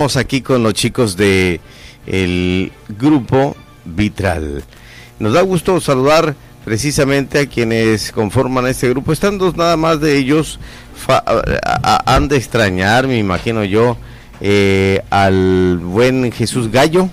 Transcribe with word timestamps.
Estamos 0.00 0.16
aquí 0.16 0.40
con 0.40 0.62
los 0.62 0.72
chicos 0.72 1.14
de 1.14 1.60
el 2.06 2.72
grupo 2.88 3.54
Vitral. 3.84 4.64
Nos 5.18 5.34
da 5.34 5.42
gusto 5.42 5.78
saludar 5.78 6.34
precisamente 6.64 7.40
a 7.40 7.46
quienes 7.46 8.10
conforman 8.10 8.66
este 8.66 8.88
grupo. 8.88 9.12
Están 9.12 9.36
dos 9.36 9.58
nada 9.58 9.76
más 9.76 10.00
de 10.00 10.16
ellos. 10.16 10.58
han 12.06 12.28
de 12.28 12.38
extrañar, 12.38 13.08
me 13.08 13.18
imagino 13.18 13.62
yo, 13.62 13.98
eh, 14.40 15.02
al 15.10 15.76
buen 15.76 16.32
Jesús 16.32 16.70
Gallo, 16.70 17.10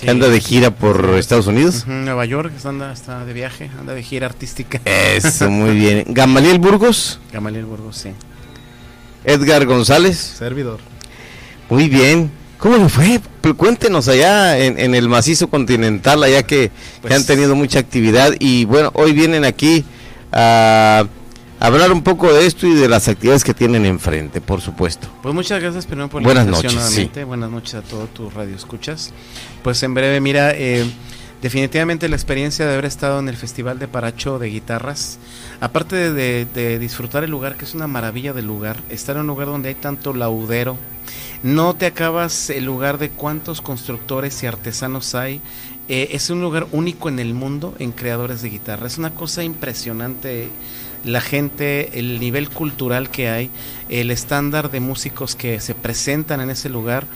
que 0.00 0.08
anda 0.08 0.30
de 0.30 0.40
gira 0.40 0.70
por 0.70 1.04
Estados 1.18 1.48
Unidos. 1.48 1.86
Nueva 1.86 2.24
York, 2.24 2.54
anda, 2.64 2.94
está 2.94 3.26
de 3.26 3.34
viaje, 3.34 3.70
anda 3.78 3.92
de 3.92 4.02
gira 4.02 4.24
artística. 4.24 4.80
Eso, 4.86 5.50
muy 5.50 5.76
bien. 5.76 6.04
Gamaliel 6.06 6.58
Burgos. 6.60 7.20
Gamaliel 7.30 7.66
Burgos, 7.66 7.98
sí. 7.98 8.12
Edgar 9.22 9.66
González. 9.66 10.16
Servidor. 10.16 10.91
Muy 11.72 11.88
bien. 11.88 12.30
¿Cómo 12.58 12.76
le 12.76 12.86
fue? 12.90 13.18
Cuéntenos 13.56 14.06
allá 14.06 14.58
en, 14.58 14.94
el 14.94 15.08
macizo 15.08 15.48
continental, 15.48 16.22
allá 16.22 16.42
que, 16.42 16.64
han 16.64 17.00
pues 17.00 17.26
tenido 17.26 17.56
mucha 17.56 17.78
actividad 17.78 18.34
y 18.38 18.66
bueno, 18.66 18.90
hoy 18.92 19.12
vienen 19.12 19.46
aquí 19.46 19.82
a 20.32 21.06
hablar 21.58 21.90
un 21.90 22.02
poco 22.02 22.30
de 22.30 22.44
esto 22.44 22.66
y 22.66 22.74
de 22.74 22.90
las 22.90 23.08
actividades 23.08 23.42
que 23.42 23.54
tienen 23.54 23.86
enfrente, 23.86 24.42
por 24.42 24.60
supuesto. 24.60 25.08
Pues 25.22 25.34
muchas 25.34 25.62
gracias 25.62 25.86
primero 25.86 26.10
por 26.10 26.20
la 26.20 26.26
Buenas 26.26 26.46
noches, 26.46 26.74
nuevamente. 26.74 27.24
Buenas 27.24 27.50
noches 27.50 27.74
a 27.76 27.80
todos 27.80 28.12
tus 28.12 28.34
radioescuchas. 28.34 29.14
Pues 29.62 29.82
en 29.82 29.94
breve, 29.94 30.20
mira, 30.20 30.52
eh, 30.54 30.84
definitivamente 31.42 32.08
la 32.08 32.16
experiencia 32.16 32.64
de 32.64 32.72
haber 32.72 32.84
estado 32.84 33.18
en 33.18 33.28
el 33.28 33.36
Festival 33.36 33.78
de 33.80 33.88
Paracho 33.88 34.38
de 34.38 34.48
Guitarras, 34.48 35.18
aparte 35.60 36.12
de, 36.12 36.78
disfrutar 36.78 37.24
el 37.24 37.30
lugar, 37.30 37.56
que 37.56 37.64
es 37.64 37.74
una 37.74 37.88
maravilla 37.88 38.32
del 38.32 38.46
lugar, 38.46 38.80
estar 38.90 39.16
en 39.16 39.22
un 39.22 39.26
lugar 39.26 39.48
donde 39.48 39.70
hay 39.70 39.74
tanto 39.74 40.14
laudero, 40.14 40.78
no 41.42 41.74
te 41.74 41.86
acabas 41.86 42.50
el 42.50 42.64
lugar 42.64 42.98
de 42.98 43.10
cuántos 43.10 43.60
constructores 43.60 44.42
y 44.42 44.46
artesanos 44.46 45.14
hay. 45.14 45.40
Eh, 45.88 46.10
es 46.12 46.30
un 46.30 46.40
lugar 46.40 46.66
único 46.72 47.08
en 47.08 47.18
el 47.18 47.34
mundo 47.34 47.74
en 47.78 47.92
creadores 47.92 48.42
de 48.42 48.50
guitarra. 48.50 48.86
Es 48.86 48.98
una 48.98 49.10
cosa 49.14 49.42
impresionante 49.42 50.48
la 51.04 51.20
gente, 51.20 51.98
el 51.98 52.20
nivel 52.20 52.48
cultural 52.48 53.10
que 53.10 53.28
hay, 53.28 53.50
el 53.88 54.10
estándar 54.10 54.70
de 54.70 54.80
músicos 54.80 55.34
que 55.34 55.60
se 55.60 55.74
presentan 55.74 56.40
en 56.40 56.50
ese 56.50 56.68
lugar. 56.68 57.06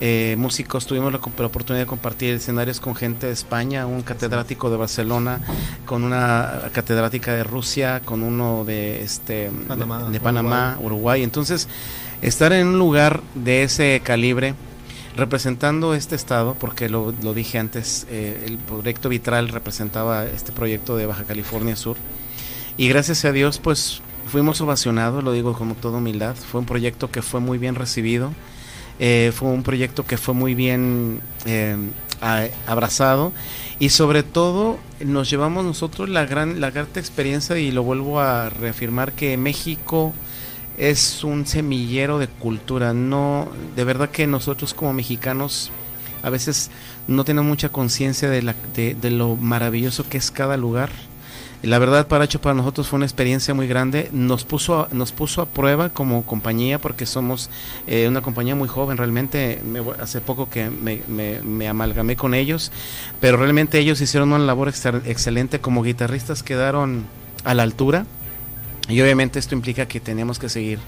Eh, 0.00 0.34
músicos, 0.36 0.86
tuvimos 0.86 1.12
la, 1.12 1.18
oportunidad 1.18 1.84
de 1.84 1.86
compartir 1.86 2.34
escenarios 2.34 2.80
con 2.80 2.94
gente 2.94 3.28
de 3.28 3.32
España, 3.32 3.86
un 3.86 4.02
catedrático 4.02 4.68
de 4.68 4.76
Barcelona, 4.76 5.40
con 5.86 6.04
una 6.04 6.70
catedrática 6.72 7.32
de 7.32 7.44
Rusia, 7.44 8.02
con 8.04 8.22
uno 8.22 8.64
de 8.64 9.02
este 9.02 9.50
de, 10.10 10.20
Panamá, 10.20 10.76
Uruguay. 10.82 11.22
Entonces, 11.22 11.68
estar 12.22 12.52
en 12.52 12.68
un 12.68 12.78
lugar 12.78 13.22
de 13.34 13.62
ese 13.62 14.00
calibre, 14.02 14.54
representando 15.16 15.94
este 15.94 16.14
estado, 16.14 16.54
porque 16.54 16.88
lo, 16.88 17.12
dije 17.12 17.58
antes, 17.58 18.06
eh, 18.10 18.44
el 18.46 18.58
proyecto 18.58 19.08
Vitral 19.08 19.48
representaba 19.48 20.26
este 20.26 20.52
proyecto 20.52 20.96
de 20.96 21.06
Baja 21.06 21.24
California 21.24 21.76
Sur, 21.76 21.96
y 22.76 22.88
gracias 22.88 23.24
a 23.24 23.32
Dios, 23.32 23.58
pues 23.58 24.02
fuimos 24.26 24.60
ovacionados, 24.60 25.24
lo 25.24 25.32
digo 25.32 25.54
como 25.54 25.74
toda 25.74 25.98
humildad, 25.98 26.36
fue 26.36 26.60
un 26.60 26.66
proyecto 26.66 27.10
que 27.10 27.22
fue 27.22 27.40
muy 27.40 27.58
bien 27.58 27.74
recibido, 27.74 28.32
eh, 28.98 29.32
fue 29.34 29.48
un 29.48 29.62
proyecto 29.62 30.04
que 30.04 30.16
fue 30.16 30.34
muy 30.34 30.54
bien 30.54 31.20
eh, 31.44 31.76
abrazado. 32.66 33.32
Y 33.78 33.90
sobre 33.90 34.22
todo 34.22 34.78
nos 35.00 35.28
llevamos 35.28 35.64
nosotros 35.64 36.08
la 36.08 36.24
gran 36.24 36.60
la 36.60 36.70
gran 36.70 36.88
experiencia 36.94 37.58
y 37.58 37.70
lo 37.70 37.82
vuelvo 37.82 38.20
a 38.20 38.48
reafirmar 38.48 39.12
que 39.12 39.36
México 39.36 40.14
es 40.76 41.24
un 41.24 41.46
semillero 41.46 42.18
de 42.18 42.28
cultura. 42.28 42.92
No, 42.92 43.48
de 43.74 43.84
verdad 43.84 44.10
que 44.10 44.26
nosotros 44.26 44.74
como 44.74 44.92
mexicanos 44.92 45.70
a 46.22 46.30
veces 46.30 46.70
no 47.06 47.24
tenemos 47.24 47.48
mucha 47.48 47.68
conciencia 47.68 48.28
de, 48.28 48.54
de, 48.74 49.10
lo 49.10 49.36
maravilloso 49.36 50.08
que 50.08 50.18
es 50.18 50.30
cada 50.30 50.56
lugar. 50.56 50.90
La 51.62 51.78
verdad, 51.78 52.06
Paracho, 52.06 52.40
para 52.40 52.54
nosotros 52.54 52.88
fue 52.88 52.98
una 52.98 53.06
experiencia 53.06 53.54
muy 53.54 53.66
grande. 53.66 54.08
Nos 54.12 54.44
puso 54.44 54.80
a, 54.80 54.88
nos 54.92 55.12
puso 55.12 55.40
a 55.40 55.46
prueba 55.46 55.88
como 55.88 56.24
compañía 56.24 56.78
porque 56.78 57.06
somos 57.06 57.48
eh, 57.86 58.06
una 58.08 58.20
compañía 58.20 58.54
muy 58.54 58.68
joven. 58.68 58.98
Realmente, 58.98 59.60
hace 60.00 60.20
poco 60.20 60.50
que 60.50 60.68
me, 60.68 61.00
me, 61.42 61.68
amalgamé 61.68 62.16
con 62.16 62.34
ellos, 62.34 62.72
pero 63.20 63.36
realmente 63.36 63.78
ellos 63.78 64.00
hicieron 64.00 64.32
una 64.32 64.44
labor 64.44 64.68
excelente. 64.68 65.60
Como 65.60 65.82
guitarristas 65.82 66.42
quedaron 66.42 67.04
a 67.44 67.54
la 67.54 67.62
altura 67.62 68.04
y 68.88 69.00
obviamente 69.00 69.38
esto 69.38 69.54
implica 69.54 69.86
que 69.86 70.00
tenemos 70.00 70.38
que 70.38 70.48
seguir 70.48 70.78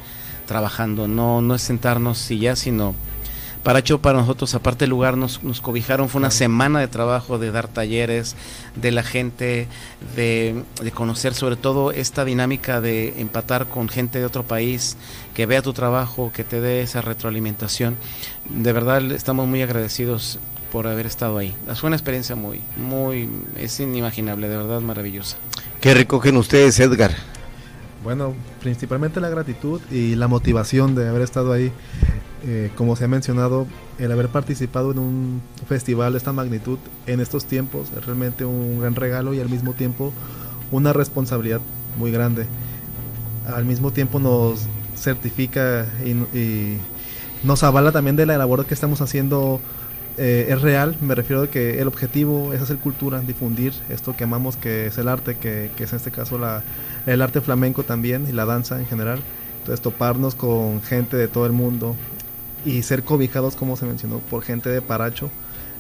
trabajando, 0.47 1.09
no, 1.09 1.43
no 1.43 1.55
es 1.55 1.63
sentarnos 1.63 2.31
y 2.31 2.39
ya, 2.39 2.57
sino 2.57 2.95
para 3.63 3.81
hecho 3.81 4.01
para 4.01 4.19
nosotros, 4.19 4.55
aparte 4.55 4.85
del 4.85 4.91
lugar, 4.91 5.17
nos, 5.17 5.43
nos 5.43 5.61
cobijaron, 5.61 6.09
fue 6.09 6.21
una 6.21 6.31
semana 6.31 6.81
de 6.81 6.89
trabajo, 6.89 7.39
de 7.39 7.51
dar 7.51 7.69
talleres, 7.69 8.37
de 8.77 8.93
la 8.93 9.03
gente, 9.03 9.67
de, 10.17 10.63
de, 10.83 10.91
conocer 10.91 11.35
sobre 11.35 11.57
todo 11.57 11.93
esta 11.93 12.25
dinámica 12.25 12.81
de 12.81 13.21
empatar 13.21 13.67
con 13.67 13.89
gente 13.89 14.21
de 14.21 14.25
otro 14.25 14.45
país, 14.45 14.97
que 15.35 15.47
vea 15.47 15.61
tu 15.61 15.73
trabajo, 15.73 16.33
que 16.33 16.45
te 16.45 16.61
dé 16.61 16.83
esa 16.83 17.03
retroalimentación. 17.03 17.97
De 18.49 18.73
verdad 18.73 19.03
estamos 19.13 19.47
muy 19.47 19.61
agradecidos 19.61 20.39
por 20.73 20.87
haber 20.87 21.07
estado 21.07 21.39
ahí. 21.39 21.55
Fue 21.75 21.89
una 21.89 21.97
experiencia 21.97 22.37
muy, 22.37 22.61
muy, 22.77 23.29
es 23.59 23.81
inimaginable, 23.81 24.49
de 24.49 24.57
verdad 24.57 24.81
maravillosa. 24.81 25.37
¿Qué 25.81 25.95
recogen 25.95 26.37
ustedes, 26.37 26.79
Edgar? 26.81 27.38
Bueno, 28.05 28.35
principalmente 28.61 29.21
la 29.21 29.29
gratitud 29.29 29.81
y 29.91 30.15
la 30.15 30.29
motivación 30.29 30.95
de 30.95 31.09
haber 31.09 31.23
estado 31.23 31.53
ahí. 31.53 31.73
Eh, 32.45 32.71
como 32.77 32.95
se 32.95 33.05
ha 33.05 33.09
mencionado, 33.09 33.67
el 33.99 34.13
haber 34.13 34.29
participado 34.29 34.93
en 34.93 35.01
un 35.01 35.43
festival 35.67 36.13
de 36.13 36.19
esta 36.19 36.33
magnitud 36.33 36.79
en 37.07 37.19
estos 37.19 37.47
tiempos 37.47 37.89
es 37.97 38.07
realmente 38.07 38.45
un 38.45 38.81
gran 38.81 38.95
regalo 38.95 39.35
y 39.35 39.41
al 39.41 39.49
mismo 39.49 39.73
tiempo 39.73 40.13
una 40.71 40.93
responsabilidad 40.93 41.61
muy 41.99 42.13
grande. 42.13 42.47
Al 43.47 43.65
mismo 43.65 43.91
tiempo 43.91 44.21
nos 44.21 44.67
certifica 44.97 45.87
y, 46.05 46.77
nos 47.45 47.63
avala 47.63 47.93
también 47.93 48.17
de 48.17 48.27
la 48.27 48.37
labor 48.37 48.67
que 48.67 48.75
estamos 48.75 49.01
haciendo 49.01 49.61
eh, 50.19 50.47
es 50.51 50.61
real, 50.61 50.97
me 51.01 51.15
refiero 51.15 51.43
a 51.43 51.47
que 51.49 51.81
el 51.81 51.89
objetivo 51.89 52.53
es 52.53 52.61
hacer 52.61 52.77
cultura, 52.77 53.21
difundir 53.21 53.73
esto 53.89 54.17
que 54.17 54.25
amamos, 54.25 54.57
que 54.57 54.87
es 54.87 54.99
el 54.99 55.09
arte, 55.09 55.37
que, 55.37 55.71
que 55.77 55.85
es 55.85 55.93
en 55.93 55.97
este 55.97 56.11
caso 56.11 56.39
la, 56.39 56.63
el 57.07 57.23
arte 57.23 57.41
flamenco 57.41 57.85
también 57.85 58.27
y 58.29 58.33
la 58.33 58.45
danza 58.45 58.79
en 58.79 58.87
general. 58.87 59.21
Entonces 59.61 59.81
toparnos 59.81 60.35
con 60.35 60.83
gente 60.83 61.17
de 61.17 61.29
todo 61.29 61.47
el 61.47 61.53
mundo 61.53 61.95
y 62.65 62.83
ser 62.83 63.03
cobijados, 63.03 63.55
como 63.55 63.77
se 63.77 63.87
mencionó, 63.87 64.19
por 64.19 64.43
gente 64.43 64.71
de 64.71 64.83
Paracho, 64.83 65.31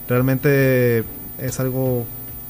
realmente 0.08 1.04
es 1.38 1.60
algo 1.60 2.06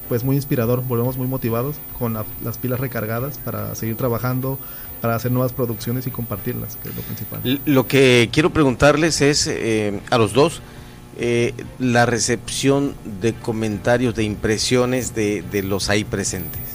pues 0.09 0.25
muy 0.25 0.37
inspirador, 0.37 0.83
volvemos 0.83 1.19
muy 1.19 1.27
motivados 1.27 1.77
con 1.99 2.15
las 2.15 2.59
pilas 2.59 2.81
recargadas 2.81 3.39
para 3.39 3.75
seguir 3.75 3.97
trabajando, 3.97 4.59
para 5.01 5.15
hacer 5.15 5.31
nuevas 5.31 5.53
producciones 5.53 6.07
y 6.07 6.11
compartirlas, 6.11 6.77
que 6.77 6.89
es 6.89 6.97
lo 6.97 7.03
principal. 7.03 7.61
Lo 7.67 7.87
que 7.87 8.31
quiero 8.33 8.51
preguntarles 8.51 9.21
es 9.21 9.47
eh, 9.47 10.01
a 10.11 10.19
los 10.19 10.33
dos, 10.33 10.63
eh, 11.19 11.55
la 11.79 12.07
recepción 12.07 12.95
de 13.21 13.35
comentarios, 13.35 14.15
de 14.15 14.25
impresiones 14.25 15.15
de, 15.15 15.43
de 15.43 15.63
los 15.63 15.91
ahí 15.91 16.05
presentes 16.05 16.69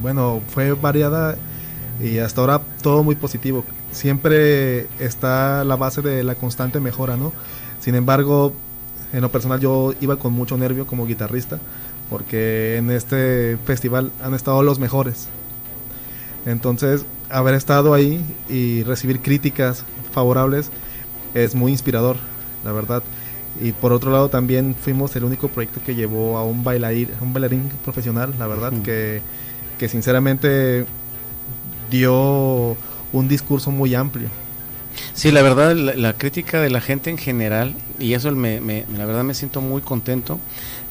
bueno, 0.00 0.40
fue 0.48 0.72
variada 0.72 1.36
y 2.00 2.18
hasta 2.18 2.40
ahora 2.40 2.60
todo 2.82 3.02
muy 3.02 3.14
positivo. 3.14 3.64
Siempre 3.92 4.88
está 4.98 5.64
la 5.64 5.76
base 5.76 6.00
de 6.00 6.24
la 6.24 6.34
constante 6.34 6.80
mejora, 6.80 7.16
¿no? 7.16 7.32
Sin 7.80 7.94
embargo, 7.94 8.52
en 9.12 9.20
lo 9.20 9.30
personal 9.30 9.60
yo 9.60 9.94
iba 10.00 10.16
con 10.16 10.32
mucho 10.32 10.56
nervio 10.56 10.86
como 10.86 11.06
guitarrista, 11.06 11.58
porque 12.08 12.76
en 12.76 12.90
este 12.90 13.58
festival 13.64 14.10
han 14.22 14.34
estado 14.34 14.62
los 14.62 14.78
mejores. 14.78 15.28
Entonces, 16.46 17.04
haber 17.28 17.54
estado 17.54 17.94
ahí 17.94 18.24
y 18.48 18.82
recibir 18.82 19.20
críticas 19.20 19.84
favorables 20.12 20.70
es 21.34 21.54
muy 21.54 21.72
inspirador, 21.72 22.16
la 22.64 22.72
verdad. 22.72 23.02
Y 23.60 23.72
por 23.72 23.92
otro 23.92 24.10
lado 24.10 24.28
también 24.28 24.74
fuimos 24.74 25.14
el 25.16 25.24
único 25.24 25.48
proyecto 25.48 25.80
que 25.84 25.94
llevó 25.94 26.38
a 26.38 26.44
un 26.44 26.64
bailarín, 26.64 27.08
un 27.20 27.32
bailarín 27.32 27.70
profesional, 27.84 28.34
la 28.38 28.46
verdad, 28.46 28.72
que 28.82 29.20
que 29.82 29.88
sinceramente 29.88 30.86
dio 31.90 32.76
un 33.12 33.26
discurso 33.28 33.72
muy 33.72 33.96
amplio. 33.96 34.28
Sí, 35.12 35.32
la 35.32 35.42
verdad, 35.42 35.74
la, 35.74 36.12
crítica 36.12 36.60
de 36.60 36.70
la 36.70 36.80
gente 36.80 37.10
en 37.10 37.18
general, 37.18 37.74
y 37.98 38.12
eso 38.14 38.30
me, 38.30 38.60
la 38.96 39.06
verdad 39.06 39.24
me 39.24 39.34
siento 39.34 39.60
muy 39.60 39.82
contento, 39.82 40.38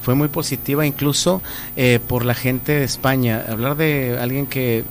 fue 0.02 0.14
muy 0.14 0.28
positiva, 0.28 0.84
incluso 0.84 1.40
eh, 1.74 2.00
por 2.06 2.26
la 2.26 2.34
gente 2.34 2.72
de 2.72 2.84
España. 2.84 3.42
Hablar 3.48 3.78
de 3.78 4.18
alguien 4.20 4.46
que, 4.46 4.84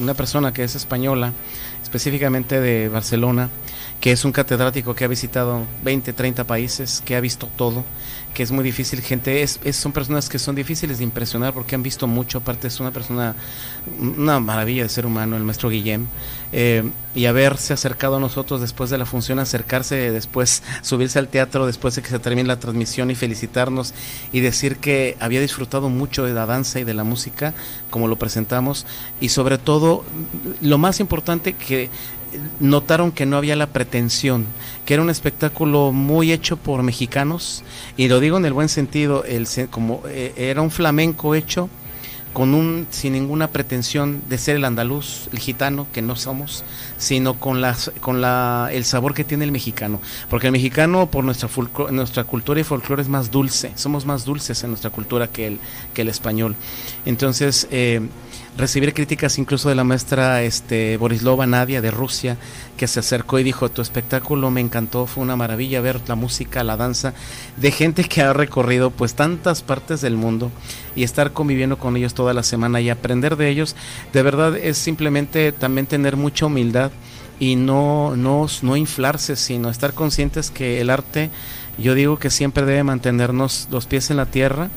una 0.00 0.14
persona 0.14 0.52
que 0.52 0.64
es 0.64 0.74
española, 0.74 1.32
específicamente 1.84 2.60
de 2.60 2.88
Barcelona, 2.88 3.48
que 4.04 4.12
es 4.12 4.26
un 4.26 4.32
catedrático 4.32 4.94
que 4.94 5.06
ha 5.06 5.08
visitado 5.08 5.62
20, 5.82 6.12
30 6.12 6.44
países, 6.44 7.02
que 7.06 7.16
ha 7.16 7.20
visto 7.20 7.48
todo, 7.56 7.84
que 8.34 8.42
es 8.42 8.50
muy 8.50 8.64
difícil, 8.64 9.00
gente, 9.00 9.42
es, 9.42 9.60
son 9.72 9.92
personas 9.92 10.28
que 10.28 10.38
son 10.38 10.54
difíciles 10.54 10.98
de 10.98 11.04
impresionar 11.04 11.54
porque 11.54 11.74
han 11.74 11.82
visto 11.82 12.06
mucho, 12.06 12.38
aparte 12.38 12.66
es 12.66 12.80
una 12.80 12.90
persona, 12.90 13.34
una 13.98 14.40
maravilla 14.40 14.82
de 14.82 14.88
ser 14.88 15.06
humano, 15.06 15.36
el 15.36 15.44
maestro 15.44 15.70
Guillem, 15.70 16.06
eh, 16.52 16.82
y 17.14 17.26
haberse 17.26 17.72
acercado 17.72 18.16
a 18.16 18.20
nosotros 18.20 18.60
después 18.60 18.90
de 18.90 18.98
la 18.98 19.06
función, 19.06 19.38
acercarse 19.38 20.10
después, 20.10 20.62
subirse 20.82 21.18
al 21.18 21.28
teatro 21.28 21.64
después 21.64 21.94
de 21.94 22.02
que 22.02 22.08
se 22.08 22.18
termine 22.18 22.48
la 22.48 22.58
transmisión 22.58 23.10
y 23.10 23.14
felicitarnos 23.14 23.94
y 24.32 24.40
decir 24.40 24.76
que 24.76 25.16
había 25.20 25.40
disfrutado 25.40 25.88
mucho 25.88 26.24
de 26.24 26.34
la 26.34 26.44
danza 26.44 26.80
y 26.80 26.84
de 26.84 26.94
la 26.94 27.04
música, 27.04 27.54
como 27.88 28.08
lo 28.08 28.16
presentamos, 28.16 28.84
y 29.20 29.28
sobre 29.28 29.58
todo, 29.58 30.04
lo 30.60 30.76
más 30.76 30.98
importante 31.00 31.54
que 31.54 31.88
notaron 32.60 33.12
que 33.12 33.26
no 33.26 33.36
había 33.36 33.56
la 33.56 33.68
pretensión, 33.68 34.46
que 34.84 34.94
era 34.94 35.02
un 35.02 35.10
espectáculo 35.10 35.92
muy 35.92 36.32
hecho 36.32 36.56
por 36.56 36.82
mexicanos, 36.82 37.62
y 37.96 38.08
lo 38.08 38.20
digo 38.24 38.36
en 38.38 38.44
el 38.44 38.52
buen 38.52 38.68
sentido, 38.68 39.24
como 39.70 40.02
eh, 40.06 40.32
era 40.36 40.62
un 40.62 40.70
flamenco 40.70 41.34
hecho 41.34 41.68
con 42.32 42.52
un 42.52 42.88
sin 42.90 43.12
ninguna 43.12 43.50
pretensión 43.50 44.22
de 44.28 44.38
ser 44.38 44.56
el 44.56 44.64
andaluz, 44.64 45.28
el 45.32 45.38
gitano 45.38 45.86
que 45.92 46.02
no 46.02 46.16
somos, 46.16 46.64
sino 46.98 47.38
con 47.38 47.60
la 47.60 47.76
con 48.00 48.20
la 48.20 48.70
el 48.72 48.84
sabor 48.84 49.14
que 49.14 49.22
tiene 49.22 49.44
el 49.44 49.52
mexicano, 49.52 50.00
porque 50.28 50.48
el 50.48 50.52
mexicano 50.52 51.06
por 51.06 51.24
nuestra 51.24 51.48
nuestra 51.92 52.24
cultura 52.24 52.60
y 52.60 52.64
folclore 52.64 53.02
es 53.02 53.08
más 53.08 53.30
dulce, 53.30 53.70
somos 53.76 54.04
más 54.04 54.24
dulces 54.24 54.64
en 54.64 54.70
nuestra 54.70 54.90
cultura 54.90 55.28
que 55.28 55.46
el 55.46 55.58
que 55.94 56.02
el 56.02 56.08
español. 56.08 56.56
Entonces, 57.06 57.68
eh, 57.70 58.00
recibir 58.56 58.94
críticas 58.94 59.38
incluso 59.38 59.68
de 59.68 59.74
la 59.74 59.84
maestra 59.84 60.42
este, 60.42 60.96
Borislova 60.96 61.46
Nadia 61.46 61.80
de 61.80 61.90
Rusia, 61.90 62.36
que 62.76 62.86
se 62.86 63.00
acercó 63.00 63.38
y 63.38 63.42
dijo, 63.42 63.70
tu 63.70 63.82
espectáculo 63.82 64.50
me 64.50 64.60
encantó, 64.60 65.06
fue 65.06 65.22
una 65.22 65.36
maravilla 65.36 65.80
ver 65.80 66.00
la 66.06 66.14
música, 66.14 66.64
la 66.64 66.76
danza, 66.76 67.14
de 67.56 67.70
gente 67.70 68.04
que 68.04 68.22
ha 68.22 68.32
recorrido 68.32 68.90
pues 68.90 69.14
tantas 69.14 69.62
partes 69.62 70.00
del 70.00 70.16
mundo 70.16 70.50
y 70.94 71.02
estar 71.02 71.32
conviviendo 71.32 71.78
con 71.78 71.96
ellos 71.96 72.14
toda 72.14 72.34
la 72.34 72.42
semana 72.42 72.80
y 72.80 72.90
aprender 72.90 73.36
de 73.36 73.48
ellos, 73.48 73.74
de 74.12 74.22
verdad 74.22 74.56
es 74.56 74.78
simplemente 74.78 75.52
también 75.52 75.86
tener 75.86 76.16
mucha 76.16 76.46
humildad 76.46 76.92
y 77.40 77.56
no, 77.56 78.14
no, 78.16 78.46
no 78.62 78.76
inflarse, 78.76 79.34
sino 79.36 79.68
estar 79.68 79.94
conscientes 79.94 80.50
que 80.50 80.80
el 80.80 80.90
arte, 80.90 81.30
yo 81.78 81.94
digo 81.94 82.18
que 82.18 82.30
siempre 82.30 82.64
debe 82.64 82.84
mantenernos 82.84 83.66
los 83.70 83.86
pies 83.86 84.10
en 84.10 84.16
la 84.16 84.26
tierra, 84.26 84.70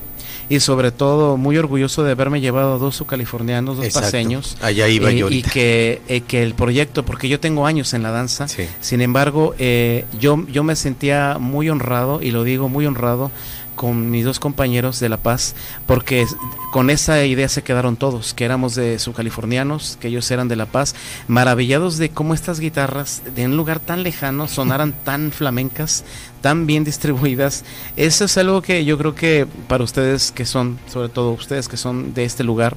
y 0.50 0.60
sobre 0.60 0.92
todo 0.92 1.38
muy 1.38 1.58
orgulloso 1.58 2.04
de 2.04 2.12
haberme 2.12 2.42
llevado 2.42 2.76
a 2.76 2.78
dos 2.78 2.96
subcalifornianos, 2.96 3.78
dos 3.78 3.94
paseños. 3.94 4.58
Allá 4.62 4.88
iba 4.88 5.12
eh, 5.12 5.18
yo. 5.18 5.30
Y 5.30 5.42
que, 5.42 6.02
eh, 6.08 6.22
que 6.22 6.44
el 6.44 6.54
proyecto, 6.54 7.04
porque 7.04 7.28
yo 7.28 7.40
tengo 7.40 7.66
años 7.66 7.94
en 7.94 8.04
la 8.04 8.12
danza, 8.12 8.48
sin 8.80 9.02
embargo, 9.02 9.56
eh, 9.60 10.06
yo, 10.20 10.46
yo 10.48 10.64
me 10.64 10.76
sentía 10.76 11.38
muy 11.40 11.70
honrado, 11.70 12.22
y 12.22 12.32
lo 12.32 12.44
digo 12.44 12.70
muy 12.70 12.86
honrado, 12.86 13.32
con 13.78 14.12
mis 14.12 14.26
dos 14.26 14.42
compañeros 14.42 15.00
de 15.00 15.08
La 15.08 15.16
Paz, 15.16 15.56
porque 15.86 16.26
con 16.74 16.90
esa 16.90 17.24
idea 17.24 17.48
se 17.48 17.62
quedaron 17.62 17.96
todos, 17.96 18.34
que 18.34 18.44
éramos 18.44 18.76
de 18.76 19.00
subcalifornianos, 19.00 19.98
que 20.02 20.10
ellos 20.10 20.30
eran 20.32 20.50
de 20.50 20.58
La 20.58 20.66
Paz, 20.66 20.96
maravillados 21.30 21.98
de 21.98 22.10
cómo 22.10 22.34
estas 22.34 22.60
guitarras 22.60 23.22
de 23.34 23.46
un 23.46 23.56
lugar 23.56 23.80
tan 23.80 24.04
lejano 24.04 24.50
sonaran 24.50 24.92
tan 25.06 25.32
flamencas, 25.32 26.04
tan 26.42 26.68
bien 26.68 26.84
distribuidas. 26.84 27.64
Eso 27.96 28.26
es 28.26 28.38
algo 28.38 28.62
que 28.62 28.84
yo 28.84 28.98
creo 28.98 29.16
que 29.16 29.48
para 29.70 29.86
ustedes 29.86 30.34
que 30.34 30.46
son, 30.46 30.78
sobre 30.92 31.08
todo 31.08 31.32
ustedes 31.32 31.70
que 31.70 31.78
son 31.78 32.14
de 32.14 32.26
este 32.26 32.44
lugar, 32.44 32.76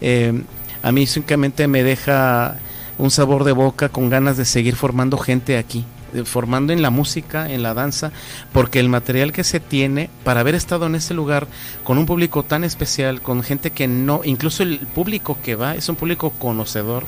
eh, 0.00 0.44
a 0.82 0.92
mí 0.92 1.06
simplemente 1.06 1.66
me 1.66 1.82
deja 1.82 2.58
un 2.98 3.10
sabor 3.10 3.44
de 3.44 3.52
boca 3.52 3.88
con 3.88 4.10
ganas 4.10 4.36
de 4.36 4.44
seguir 4.44 4.76
formando 4.76 5.16
gente 5.16 5.56
aquí 5.56 5.84
formando 6.24 6.72
en 6.72 6.82
la 6.82 6.90
música, 6.90 7.50
en 7.50 7.62
la 7.62 7.74
danza, 7.74 8.12
porque 8.52 8.80
el 8.80 8.88
material 8.88 9.32
que 9.32 9.44
se 9.44 9.60
tiene 9.60 10.10
para 10.24 10.40
haber 10.40 10.54
estado 10.54 10.86
en 10.86 10.94
ese 10.94 11.14
lugar 11.14 11.46
con 11.84 11.98
un 11.98 12.06
público 12.06 12.42
tan 12.42 12.64
especial, 12.64 13.22
con 13.22 13.42
gente 13.42 13.70
que 13.70 13.88
no, 13.88 14.20
incluso 14.24 14.62
el 14.62 14.78
público 14.78 15.38
que 15.42 15.54
va 15.54 15.74
es 15.74 15.88
un 15.88 15.96
público 15.96 16.30
conocedor, 16.30 17.04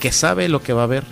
que 0.00 0.12
sabe 0.12 0.48
lo 0.48 0.62
que 0.62 0.72
va 0.72 0.84
a 0.84 0.88
ver 0.88 1.04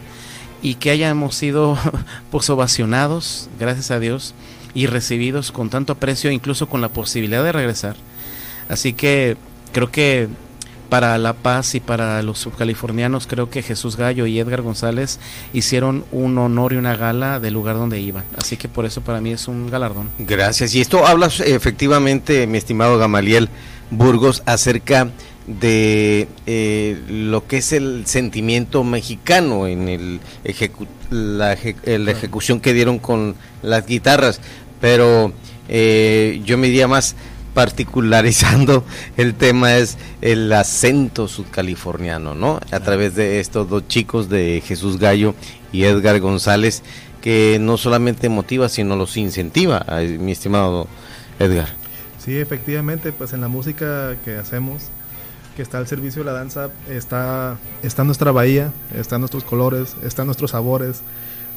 y 0.62 0.76
que 0.76 0.90
hayamos 0.90 1.34
sido 1.34 1.78
pues 2.30 2.48
ovacionados, 2.50 3.48
gracias 3.58 3.90
a 3.90 4.00
Dios, 4.00 4.34
y 4.74 4.86
recibidos 4.86 5.52
con 5.52 5.70
tanto 5.70 5.92
aprecio, 5.92 6.30
incluso 6.30 6.68
con 6.68 6.80
la 6.80 6.88
posibilidad 6.88 7.44
de 7.44 7.52
regresar. 7.52 7.96
Así 8.68 8.92
que 8.92 9.36
creo 9.72 9.90
que 9.90 10.28
para 10.94 11.18
La 11.18 11.32
Paz 11.32 11.74
y 11.74 11.80
para 11.80 12.22
los 12.22 12.38
subcalifornianos, 12.38 13.26
creo 13.26 13.50
que 13.50 13.62
Jesús 13.62 13.96
Gallo 13.96 14.26
y 14.26 14.38
Edgar 14.38 14.62
González 14.62 15.18
hicieron 15.52 16.04
un 16.12 16.38
honor 16.38 16.72
y 16.72 16.76
una 16.76 16.94
gala 16.94 17.40
del 17.40 17.52
lugar 17.52 17.74
donde 17.74 17.98
iban. 17.98 18.22
Así 18.38 18.56
que 18.56 18.68
por 18.68 18.86
eso 18.86 19.00
para 19.00 19.20
mí 19.20 19.32
es 19.32 19.48
un 19.48 19.68
galardón. 19.68 20.08
Gracias. 20.20 20.72
Y 20.72 20.80
esto 20.80 21.04
hablas 21.04 21.40
efectivamente, 21.40 22.46
mi 22.46 22.58
estimado 22.58 22.96
Gamaliel 22.96 23.48
Burgos, 23.90 24.44
acerca 24.46 25.10
de 25.48 26.28
eh, 26.46 27.02
lo 27.08 27.44
que 27.44 27.56
es 27.56 27.72
el 27.72 28.06
sentimiento 28.06 28.84
mexicano 28.84 29.66
en 29.66 29.88
el 29.88 30.20
la, 31.10 31.54
ejecución 31.54 32.60
que 32.60 32.72
dieron 32.72 33.00
con 33.00 33.34
las 33.62 33.84
guitarras, 33.84 34.40
pero 34.80 35.32
eh, 35.68 36.40
yo 36.44 36.56
me 36.56 36.68
diría 36.68 36.86
más 36.86 37.16
particularizando 37.54 38.84
el 39.16 39.34
tema 39.34 39.76
es 39.76 39.96
el 40.20 40.52
acento 40.52 41.28
subcaliforniano, 41.28 42.34
¿no? 42.34 42.60
A 42.70 42.80
través 42.80 43.14
de 43.14 43.40
estos 43.40 43.68
dos 43.68 43.88
chicos 43.88 44.28
de 44.28 44.62
Jesús 44.66 44.98
Gallo 44.98 45.34
y 45.72 45.84
Edgar 45.84 46.20
González, 46.20 46.82
que 47.22 47.58
no 47.60 47.78
solamente 47.78 48.28
motiva, 48.28 48.68
sino 48.68 48.96
los 48.96 49.16
incentiva, 49.16 49.86
mi 50.18 50.32
estimado 50.32 50.88
Edgar. 51.38 51.68
Sí, 52.18 52.36
efectivamente, 52.38 53.12
pues 53.12 53.32
en 53.32 53.40
la 53.40 53.48
música 53.48 54.16
que 54.24 54.36
hacemos, 54.36 54.84
que 55.56 55.62
está 55.62 55.78
al 55.78 55.86
servicio 55.86 56.22
de 56.22 56.26
la 56.26 56.32
danza, 56.32 56.70
está, 56.90 57.58
está 57.82 58.04
nuestra 58.04 58.32
bahía, 58.32 58.72
están 58.94 59.20
nuestros 59.20 59.44
colores, 59.44 59.94
están 60.04 60.26
nuestros 60.26 60.50
sabores, 60.50 61.02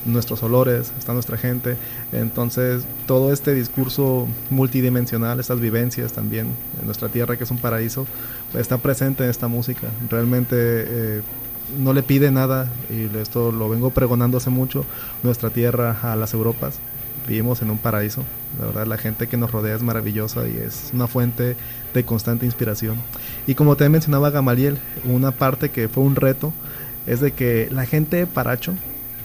nuestros 0.05 0.43
olores, 0.43 0.91
está 0.97 1.13
nuestra 1.13 1.37
gente. 1.37 1.75
Entonces, 2.11 2.83
todo 3.05 3.33
este 3.33 3.53
discurso 3.53 4.27
multidimensional, 4.49 5.39
estas 5.39 5.59
vivencias 5.59 6.13
también 6.13 6.47
en 6.79 6.85
nuestra 6.85 7.09
tierra, 7.09 7.37
que 7.37 7.43
es 7.43 7.51
un 7.51 7.57
paraíso, 7.57 8.07
está 8.53 8.77
presente 8.77 9.23
en 9.23 9.29
esta 9.29 9.47
música. 9.47 9.87
Realmente 10.09 10.55
eh, 10.57 11.21
no 11.77 11.93
le 11.93 12.03
pide 12.03 12.31
nada, 12.31 12.69
y 12.89 13.15
esto 13.17 13.51
lo 13.51 13.69
vengo 13.69 13.89
pregonando 13.89 14.37
hace 14.37 14.49
mucho, 14.49 14.85
nuestra 15.23 15.49
tierra 15.49 15.97
a 16.01 16.15
las 16.15 16.33
Europas. 16.33 16.79
Vivimos 17.27 17.61
en 17.61 17.69
un 17.71 17.77
paraíso, 17.77 18.23
la 18.57 18.67
verdad 18.67 18.87
la 18.87 18.97
gente 18.97 19.27
que 19.27 19.35
nos 19.35 19.51
rodea 19.51 19.75
es 19.75 19.83
maravillosa 19.83 20.47
y 20.47 20.55
es 20.55 20.91
una 20.93 21.07
fuente 21.07 21.57
de 21.93 22.05
constante 22.05 22.45
inspiración. 22.45 22.95
Y 23.47 23.55
como 23.55 23.75
te 23.75 23.89
mencionaba 23.89 24.29
Gamaliel, 24.29 24.77
una 25.03 25.31
parte 25.31 25.69
que 25.69 25.89
fue 25.89 26.03
un 26.03 26.15
reto 26.15 26.53
es 27.05 27.19
de 27.19 27.31
que 27.33 27.67
la 27.69 27.85
gente 27.85 28.27
Paracho, 28.27 28.75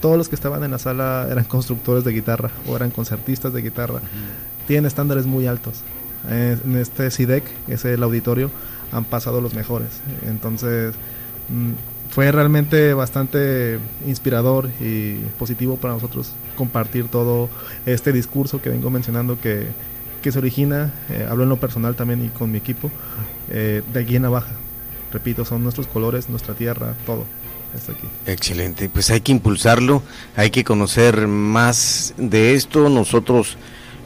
todos 0.03 0.17
los 0.17 0.27
que 0.27 0.35
estaban 0.35 0.61
en 0.65 0.71
la 0.71 0.79
sala 0.79 1.29
eran 1.31 1.45
constructores 1.45 2.03
de 2.03 2.11
guitarra 2.11 2.51
o 2.67 2.75
eran 2.75 2.91
concertistas 2.91 3.53
de 3.53 3.61
guitarra. 3.61 4.01
Tienen 4.67 4.85
estándares 4.85 5.25
muy 5.25 5.47
altos. 5.47 5.79
En 6.29 6.75
este 6.75 7.09
CIDEC, 7.09 7.45
es 7.69 7.85
el 7.85 8.03
auditorio, 8.03 8.51
han 8.91 9.05
pasado 9.05 9.39
los 9.39 9.53
mejores. 9.53 9.87
Entonces, 10.27 10.93
mm, 11.47 11.71
fue 12.09 12.29
realmente 12.33 12.93
bastante 12.93 13.79
inspirador 14.05 14.69
y 14.81 15.19
positivo 15.39 15.77
para 15.77 15.93
nosotros 15.93 16.33
compartir 16.57 17.07
todo 17.07 17.47
este 17.85 18.11
discurso 18.11 18.61
que 18.61 18.71
vengo 18.71 18.89
mencionando 18.89 19.39
que, 19.39 19.67
se 20.29 20.37
origina, 20.37 20.91
eh, 21.11 21.25
hablo 21.29 21.43
en 21.43 21.49
lo 21.49 21.61
personal 21.61 21.95
también 21.95 22.25
y 22.25 22.27
con 22.27 22.51
mi 22.51 22.57
equipo, 22.57 22.91
eh, 23.49 23.81
de 23.93 24.01
aquí 24.01 24.17
en 24.17 24.29
Baja. 24.29 24.51
Repito, 25.13 25.45
son 25.45 25.63
nuestros 25.63 25.87
colores, 25.87 26.27
nuestra 26.27 26.55
tierra, 26.55 26.93
todo. 27.05 27.23
Excelente, 28.25 28.89
pues 28.89 29.09
hay 29.09 29.21
que 29.21 29.31
impulsarlo, 29.31 30.03
hay 30.35 30.51
que 30.51 30.63
conocer 30.63 31.27
más 31.27 32.13
de 32.17 32.53
esto. 32.53 32.89
Nosotros, 32.89 33.57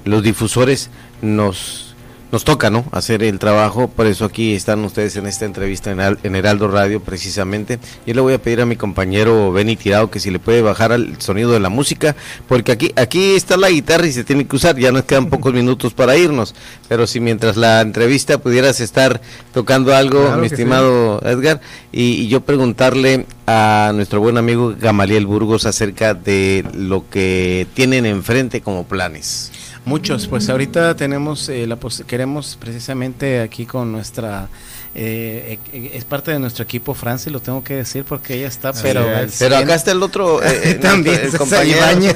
los 0.05 0.23
difusores, 0.23 0.89
nos 1.21 1.86
nos 2.31 2.43
toca, 2.43 2.69
¿no? 2.69 2.85
Hacer 2.91 3.23
el 3.23 3.39
trabajo, 3.39 3.87
por 3.87 4.05
eso 4.05 4.25
aquí 4.25 4.53
están 4.53 4.83
ustedes 4.83 5.15
en 5.15 5.27
esta 5.27 5.45
entrevista 5.45 5.91
en, 5.91 6.35
Heraldo 6.35 6.67
Radio 6.67 7.01
precisamente. 7.01 7.79
Yo 8.05 8.13
le 8.13 8.21
voy 8.21 8.33
a 8.33 8.41
pedir 8.41 8.61
a 8.61 8.65
mi 8.65 8.75
compañero 8.75 9.51
Benny 9.51 9.75
Tirado 9.75 10.11
que 10.11 10.19
si 10.19 10.29
le 10.29 10.39
puede 10.39 10.61
bajar 10.61 10.91
al 10.91 11.21
sonido 11.21 11.51
de 11.51 11.59
la 11.59 11.69
música, 11.69 12.15
porque 12.47 12.71
aquí 12.71 12.91
aquí 12.95 13.35
está 13.35 13.57
la 13.57 13.69
guitarra 13.69 14.07
y 14.07 14.11
se 14.11 14.23
tiene 14.23 14.45
que 14.45 14.55
usar, 14.55 14.77
ya 14.77 14.91
nos 14.91 15.05
quedan 15.05 15.27
pocos 15.27 15.53
minutos 15.53 15.93
para 15.93 16.17
irnos, 16.17 16.53
pero 16.87 17.07
si 17.07 17.19
mientras 17.19 17.55
la 17.55 17.81
entrevista 17.81 18.37
pudieras 18.37 18.81
estar 18.81 19.21
tocando 19.53 19.95
algo, 19.95 20.35
mi 20.37 20.47
estimado 20.47 21.21
Edgar, 21.23 21.61
y, 21.91 22.27
yo 22.27 22.41
preguntarle 22.41 23.25
a 23.45 23.91
nuestro 23.95 24.19
buen 24.19 24.37
amigo 24.37 24.75
Gamaliel 24.77 25.25
Burgos 25.25 25.65
acerca 25.65 26.13
de 26.13 26.65
lo 26.73 27.09
que 27.09 27.67
tienen 27.73 28.05
enfrente 28.05 28.61
como 28.61 28.85
planes. 28.85 29.51
Muchos, 29.87 30.27
pues 30.27 30.49
ahorita 30.49 30.97
tenemos 30.97 31.47
eh, 31.47 31.65
la 31.65 31.77
queremos 32.05 32.57
precisamente 32.59 33.39
aquí 33.39 33.65
con 33.65 33.89
nuestra 33.89 34.49
eh, 34.93 35.57
eh, 35.71 35.91
es 35.93 36.03
parte 36.03 36.31
de 36.31 36.39
nuestro 36.39 36.65
equipo 36.65 36.93
Franci, 36.93 37.29
lo 37.29 37.39
tengo 37.39 37.63
que 37.63 37.75
decir 37.75 38.03
porque 38.03 38.33
ella 38.33 38.49
está, 38.49 38.73
pero 38.73 39.07
pero 39.39 39.55
acá 39.55 39.75
está 39.75 39.91
el 39.91 40.03
otro 40.03 40.41
también 40.81 41.21
el 41.23 41.37
compañero. 41.37 42.13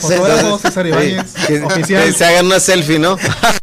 César 0.59 0.85
Ibáñez, 0.85 1.33
que, 1.47 2.11
se 2.11 2.25
hagan 2.25 2.47
una 2.47 2.59
selfie, 2.59 2.99
¿no? 2.99 3.17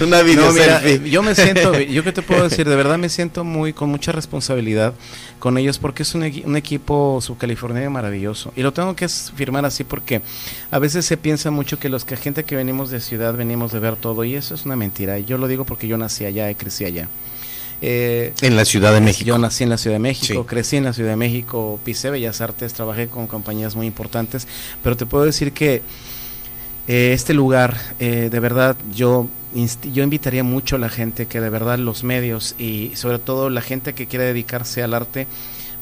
una 0.06 0.22
video 0.22 0.52
selfie. 0.52 1.10
Yo 1.10 1.22
me 1.22 1.34
siento, 1.34 1.78
yo 1.80 2.04
que 2.04 2.12
te 2.12 2.22
puedo 2.22 2.48
decir, 2.48 2.68
de 2.68 2.76
verdad 2.76 2.98
me 2.98 3.08
siento 3.08 3.44
muy 3.44 3.72
con 3.72 3.90
mucha 3.90 4.12
responsabilidad 4.12 4.94
con 5.38 5.58
ellos 5.58 5.78
porque 5.78 6.02
es 6.02 6.14
un, 6.14 6.22
un 6.44 6.56
equipo 6.56 7.20
subcaliforniano 7.20 7.90
maravilloso. 7.90 8.52
Y 8.56 8.62
lo 8.62 8.72
tengo 8.72 8.94
que 8.96 9.08
firmar 9.08 9.64
así 9.64 9.84
porque 9.84 10.22
a 10.70 10.78
veces 10.78 11.06
se 11.06 11.16
piensa 11.16 11.50
mucho 11.50 11.78
que 11.78 11.88
los 11.88 12.04
que 12.04 12.16
gente 12.16 12.44
que 12.44 12.56
venimos 12.56 12.90
de 12.90 13.00
ciudad 13.00 13.34
venimos 13.34 13.72
de 13.72 13.78
ver 13.78 13.96
todo 13.96 14.24
y 14.24 14.34
eso 14.34 14.54
es 14.54 14.64
una 14.64 14.76
mentira. 14.76 15.18
Y 15.18 15.24
yo 15.24 15.38
lo 15.38 15.48
digo 15.48 15.64
porque 15.64 15.88
yo 15.88 15.96
nací 15.96 16.24
allá 16.24 16.50
y 16.50 16.54
crecí 16.54 16.84
allá. 16.84 17.08
Eh, 17.82 18.34
en 18.42 18.56
la 18.56 18.64
Ciudad 18.64 18.92
de 18.92 19.00
México. 19.00 19.26
Yo 19.26 19.38
nací 19.38 19.64
en 19.64 19.70
la 19.70 19.78
Ciudad 19.78 19.96
de 19.96 20.00
México, 20.00 20.44
crecí 20.44 20.76
en 20.76 20.84
la 20.84 20.92
Ciudad 20.92 21.10
de 21.10 21.16
México, 21.16 21.80
pisé 21.82 22.10
Bellas 22.10 22.40
Artes, 22.42 22.74
trabajé 22.74 23.08
con 23.08 23.26
compañías 23.26 23.74
muy 23.74 23.86
importantes, 23.86 24.46
pero 24.82 24.96
te 24.96 25.06
puedo 25.06 25.24
decir 25.24 25.52
que 25.52 25.82
eh, 26.88 27.12
este 27.12 27.34
lugar, 27.34 27.76
eh, 27.98 28.28
de 28.30 28.40
verdad, 28.40 28.76
yo, 28.94 29.28
yo 29.92 30.02
invitaría 30.02 30.44
mucho 30.44 30.76
a 30.76 30.78
la 30.78 30.88
gente 30.88 31.26
que 31.26 31.40
de 31.40 31.50
verdad 31.50 31.78
los 31.78 32.04
medios 32.04 32.54
y 32.58 32.92
sobre 32.94 33.18
todo 33.18 33.50
la 33.50 33.62
gente 33.62 33.94
que 33.94 34.06
quiere 34.06 34.24
dedicarse 34.24 34.82
al 34.82 34.94
arte, 34.94 35.26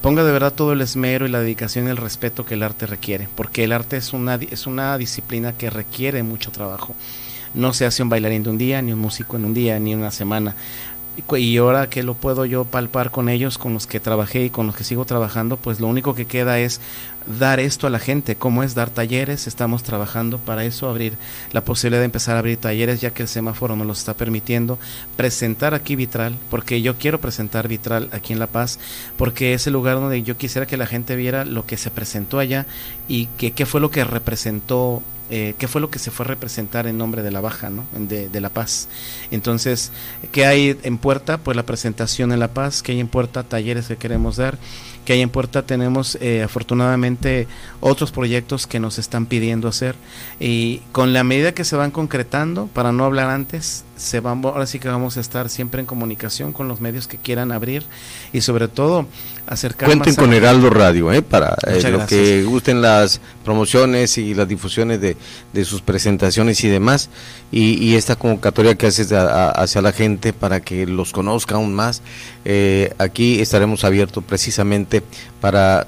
ponga 0.03 0.25
de 0.25 0.33
verdad 0.33 0.53
todo 0.53 0.73
el 0.73 0.81
esmero 0.81 1.27
y 1.27 1.31
la 1.31 1.41
dedicación 1.41 1.87
y 1.87 1.91
el 1.91 1.97
respeto 1.97 2.45
que 2.45 2.55
el 2.55 2.63
arte 2.63 2.87
requiere, 2.87 3.29
porque 3.35 3.65
el 3.65 3.73
arte 3.73 3.97
es 3.97 4.13
una, 4.13 4.37
es 4.37 4.67
una 4.67 4.97
disciplina 4.99 5.53
que 5.53 5.71
requiere 5.71 6.23
mucho 6.23 6.51
trabajo. 6.51 6.95
No 7.55 7.73
se 7.73 7.87
hace 7.87 8.03
un 8.03 8.11
bailarín 8.11 8.43
de 8.43 8.51
un 8.51 8.59
día, 8.59 8.83
ni 8.83 8.93
un 8.93 8.99
músico 8.99 9.37
en 9.37 9.47
un 9.47 9.55
día, 9.55 9.79
ni 9.79 9.95
una 9.95 10.11
semana 10.11 10.55
y 11.37 11.57
ahora 11.57 11.91
que 11.91 12.03
lo 12.03 12.15
puedo 12.15 12.45
yo 12.45 12.65
palpar 12.65 13.11
con 13.11 13.29
ellos, 13.29 13.59
con 13.59 13.75
los 13.75 13.87
que 13.87 14.01
trabajé 14.01 14.45
y 14.45 14.51
con 14.51 14.67
los 14.67 14.77
que 14.77 14.85
sigo 14.85 15.05
trabajando, 15.05 15.57
pues 15.57 15.81
lo 15.81 15.87
único 15.87 16.15
que 16.15 16.27
queda 16.27 16.59
es 16.59 16.81
dar 17.39 17.61
esto 17.61 17.87
a 17.87 17.91
la 17.91 17.99
gente, 17.99 18.37
cómo 18.37 18.63
es 18.63 18.75
dar 18.75 18.91
talleres, 18.91 19.47
estamos 19.47 19.83
trabajando 19.83 20.39
para 20.39 20.65
eso, 20.65 20.89
abrir 20.89 21.15
la 21.53 21.63
posibilidad 21.63 22.01
de 22.01 22.07
empezar 22.07 22.37
a 22.37 22.39
abrir 22.39 22.57
talleres 22.57 23.01
ya 23.01 23.11
que 23.11 23.23
el 23.23 23.29
semáforo 23.29 23.77
nos 23.77 23.87
lo 23.87 23.93
está 23.93 24.15
permitiendo, 24.15 24.79
presentar 25.17 25.75
aquí 25.75 25.97
Vitral, 25.97 26.37
porque 26.51 26.81
yo 26.81 26.97
quiero 26.97 27.21
presentar 27.21 27.69
Vitral 27.69 28.09
aquí 28.13 28.33
en 28.33 28.39
La 28.39 28.47
Paz, 28.47 28.79
porque 29.17 29.55
es 29.55 29.67
el 29.67 29.75
lugar 29.75 29.97
donde 29.97 30.23
yo 30.23 30.37
quisiera 30.37 30.67
que 30.67 30.77
la 30.77 30.87
gente 30.87 31.17
viera 31.17 31.45
lo 31.45 31.67
que 31.67 31.77
se 31.77 31.91
presentó 31.91 32.39
allá 32.39 32.67
y 33.09 33.27
que 33.39 33.51
qué 33.51 33.67
fue 33.67 33.81
lo 33.81 33.91
que 33.91 34.05
representó 34.05 35.03
eh, 35.31 35.55
qué 35.59 35.69
fue 35.69 35.81
lo 35.81 35.91
que 35.91 35.99
se 35.99 36.11
fue 36.11 36.25
a 36.25 36.29
representar 36.29 36.87
en 36.87 36.97
nombre 36.99 37.23
de 37.23 37.31
la 37.31 37.41
Baja, 37.41 37.71
¿no? 37.71 37.85
de, 37.95 38.29
de, 38.29 38.41
La 38.41 38.49
Paz. 38.49 38.89
Entonces, 39.31 39.93
¿qué 40.33 40.47
hay 40.47 40.79
en 40.83 40.99
puerta? 40.99 41.39
Pues 41.39 41.57
la 41.57 41.65
presentación 41.65 42.33
en 42.33 42.41
La 42.41 42.49
Paz, 42.49 42.83
¿qué 42.83 42.93
hay 42.93 43.01
en 43.01 43.09
puerta? 43.09 43.43
Talleres 43.43 43.89
que 43.89 43.97
queremos 43.97 44.37
dar, 44.37 44.59
que 45.05 45.15
hay 45.15 45.23
en 45.23 45.31
puerta 45.31 45.63
tenemos 45.63 46.19
eh, 46.21 46.43
afortunadamente 46.43 47.49
otros 47.81 48.13
proyectos 48.13 48.67
que 48.67 48.79
nos 48.79 48.99
están 48.99 49.25
pidiendo 49.25 49.67
hacer 49.67 49.97
y 50.39 50.81
con 50.93 51.13
la 51.13 51.25
medida 51.25 51.53
que 51.53 51.65
se 51.65 51.77
van 51.77 51.91
concretando, 51.91 52.67
para 52.67 52.93
no 52.93 53.05
hablar 53.05 53.31
antes, 53.31 53.85
se 53.99 54.21
van, 54.21 54.43
ahora 54.45 54.67
sí 54.67 54.79
que 54.79 54.89
vamos 54.89 55.17
a 55.17 55.21
estar 55.21 55.51
siempre 55.51 55.81
en 55.81 55.87
comunicación 55.87 56.53
con 56.53 56.69
los 56.69 56.81
medios 56.81 57.09
que 57.09 57.19
quieran 57.19 57.53
abrir 57.53 57.85
y 58.33 58.41
sobre 58.41 58.69
todo 58.69 59.07
acercar 59.47 59.89
Cuenten 59.89 60.15
con 60.15 60.33
Heraldo 60.33 60.71
Radio, 60.71 61.13
¿eh? 61.13 61.21
para 61.21 61.57
eh, 61.67 61.91
lo 61.91 62.07
que 62.07 62.45
gusten 62.45 62.81
las 62.81 63.21
promociones 63.45 64.17
y 64.17 64.35
las 64.35 64.49
difusiones 64.49 65.01
de, 65.01 65.17
de 65.53 65.65
sus 65.65 65.83
presentaciones 65.83 66.63
y 66.65 66.69
demás 66.69 67.11
y, 67.51 67.95
esta 67.97 68.17
convocatoria 68.17 68.77
que 68.77 68.87
haces 68.87 69.13
hacia 69.13 69.83
la 69.83 69.93
gente 69.93 70.33
para 70.33 70.61
que 70.61 70.87
los 70.87 71.13
conozca 71.13 71.57
aún 71.57 71.75
más. 71.75 72.03
Eh, 72.45 72.93
aquí 72.99 73.41
estaremos 73.41 73.85
abiertos 73.85 74.23
precisamente 74.25 75.03
para 75.41 75.87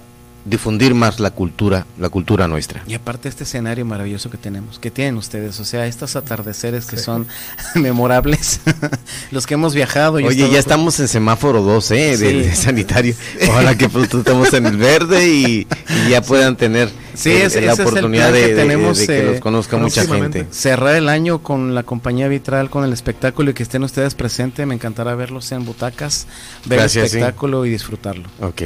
difundir 0.51 0.95
más 0.95 1.21
la 1.21 1.31
cultura, 1.31 1.87
la 1.99 2.09
cultura 2.09 2.49
nuestra. 2.49 2.83
Y 2.87 2.95
aparte 2.95 3.29
este 3.29 3.45
escenario 3.45 3.85
maravilloso 3.87 4.31
que 4.31 4.37
tenemos, 4.37 4.79
que 4.79 4.91
tienen 4.91 5.17
ustedes, 5.17 5.59
o 5.61 5.65
sea, 5.65 5.87
estos 5.87 6.17
atardeceres 6.17 6.87
que 6.87 6.97
son 6.97 7.27
memorables, 7.77 8.61
los 9.31 9.47
que 9.47 9.55
hemos 9.55 9.75
viajado. 9.75 10.15
Oye, 10.15 10.51
ya 10.51 10.59
estamos 10.59 10.99
en 11.01 11.09
semáforo 11.09 11.63
2, 11.63 11.91
¿eh? 11.93 12.17
De, 12.17 12.55
sanitario. 12.55 13.15
Ojalá 13.49 13.79
que 13.79 13.89
pronto 13.89 14.19
estemos 14.19 14.53
en 14.53 14.67
el 14.67 14.77
verde 14.77 15.29
y, 15.29 15.67
ya 16.11 16.21
puedan 16.21 16.57
tener 16.57 16.91
sí, 17.15 17.39
la 17.61 17.75
oportunidad 17.75 18.33
de, 18.33 18.55
tenemos, 18.55 18.99
que 19.01 19.23
los 19.23 19.41
conozca 19.41 19.77
mucha 19.77 20.05
gente. 20.05 20.47
Cerrar 20.51 20.97
el 20.97 21.09
año 21.09 21.43
con 21.43 21.75
la 21.75 21.85
compañía 21.85 22.27
Vitral, 22.27 22.71
con 22.71 22.85
el 22.85 22.93
espectáculo 22.93 23.53
y 23.53 23.55
que 23.55 23.63
estén 23.63 23.85
ustedes 23.85 24.15
presentes, 24.15 24.67
me 24.67 24.75
encantará 24.75 25.15
verlos 25.15 25.53
en 25.53 25.65
butacas, 25.65 26.27
ver 26.65 26.81
el 26.81 26.87
espectáculo 26.87 27.65
y 27.65 27.71
disfrutarlo. 27.71 28.29
Ok. 28.41 28.63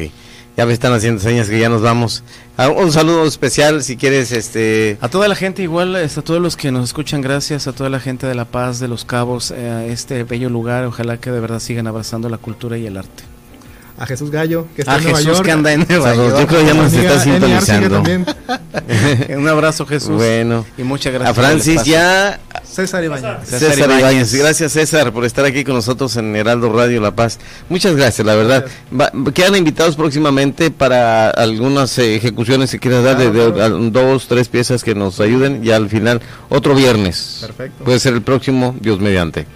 Ya 0.56 0.66
me 0.66 0.73
están 0.73 0.92
haciendo 0.92 1.20
señas 1.20 1.49
que 1.49 1.58
ya 1.58 1.68
nos 1.68 1.82
vamos. 1.82 2.23
Ah, 2.56 2.68
un 2.68 2.92
saludo 2.92 3.25
especial 3.26 3.82
si 3.82 3.96
quieres 3.96 4.30
este 4.30 4.99
a 5.00 5.08
toda 5.08 5.26
la 5.26 5.34
gente 5.34 5.62
igual, 5.62 5.96
a 5.96 6.08
todos 6.08 6.40
los 6.40 6.56
que 6.56 6.70
nos 6.70 6.84
escuchan, 6.84 7.20
gracias 7.20 7.66
a 7.66 7.73
toda 7.73 7.90
la 7.90 7.99
gente 7.99 8.28
de 8.28 8.37
La 8.37 8.44
Paz, 8.44 8.78
de 8.78 8.87
Los 8.87 9.04
Cabos, 9.04 9.50
eh, 9.50 9.68
a 9.68 9.84
este 9.84 10.23
bello 10.23 10.49
lugar, 10.49 10.84
ojalá 10.84 11.16
que 11.16 11.32
de 11.32 11.40
verdad 11.40 11.58
sigan 11.58 11.88
abrazando 11.88 12.28
la 12.28 12.38
cultura 12.38 12.78
y 12.78 12.87
el 12.87 12.96
arte. 12.96 13.25
A 13.99 14.06
Jesús 14.06 14.30
Gallo, 14.30 14.66
que 14.75 14.82
está 14.82 14.96
en 14.96 15.04
Nueva 15.04 15.18
Jesús 15.18 15.40
que 15.40 15.52
anda 15.52 15.73
en 15.73 15.87
Nueva 15.88 16.14
York. 16.14 16.40
Yo 16.40 16.46
creo 16.46 16.61
que 16.61 16.66
ya 16.66 16.75
nos 16.75 16.92
está 16.92 17.20
sintonizando. 17.20 18.02
un 19.37 19.49
abrazo 19.49 19.87
Jesús. 19.87 20.16
Bueno. 20.16 20.64
Y 20.76 20.82
muchas 20.82 21.12
gracias. 21.12 21.38
A 21.38 21.40
Francis 21.40 21.84
ya 21.84 22.40
César 22.75 23.04
Ibáñez. 23.04 23.49
César, 23.49 23.88
Ibáñez. 23.88 24.35
Gracias 24.35 24.73
César 24.73 25.12
por 25.12 25.25
estar 25.25 25.45
aquí 25.45 25.62
con 25.62 25.75
nosotros 25.75 26.16
en 26.16 26.35
Heraldo 26.35 26.73
Radio 26.73 27.00
La 27.00 27.14
Paz. 27.14 27.38
Muchas 27.69 27.95
gracias, 27.95 28.26
la 28.26 28.35
verdad. 28.35 28.66
quedan 29.33 29.54
invitados 29.54 29.95
próximamente 29.95 30.73
para 30.73 31.31
algunas 31.31 31.97
ejecuciones 31.99 32.73
que 32.73 32.81
quieras 32.81 33.04
dar 33.04 33.16
de, 33.16 33.31
dos, 33.90 34.26
tres 34.26 34.49
piezas 34.49 34.83
que 34.83 34.97
nos 34.97 35.21
ayuden 35.21 35.61
y 35.62 35.71
al 35.71 35.88
final 35.88 36.21
otro 36.49 36.75
viernes. 36.75 37.38
Perfecto. 37.43 37.85
Puede 37.85 38.00
ser 38.00 38.14
el 38.14 38.23
próximo, 38.23 38.75
Dios 38.81 38.99
mediante. 38.99 39.47